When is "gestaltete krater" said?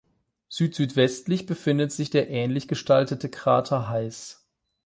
2.67-3.87